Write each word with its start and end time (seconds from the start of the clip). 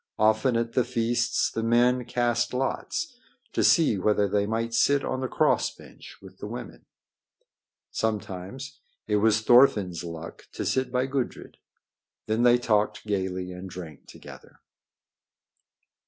Often 0.17 0.57
at 0.57 0.73
the 0.73 0.83
feasts 0.83 1.51
the 1.51 1.61
men 1.61 2.05
cast 2.05 2.55
lots 2.55 3.19
to 3.53 3.63
see 3.63 3.99
whether 3.99 4.27
they 4.27 4.47
might 4.47 4.73
sit 4.73 5.05
on 5.05 5.21
the 5.21 5.27
cross 5.27 5.69
bench 5.69 6.17
with 6.23 6.39
the 6.39 6.47
women. 6.47 6.87
Sometimes 7.91 8.79
it 9.05 9.17
was 9.17 9.41
Thorfinn's 9.41 10.03
luck 10.03 10.47
to 10.53 10.65
sit 10.65 10.91
by 10.91 11.05
Gudrid. 11.05 11.57
Then 12.25 12.41
they 12.41 12.57
talked 12.57 13.05
gaily 13.05 13.51
and 13.51 13.69
drank 13.69 14.07
together. 14.07 14.61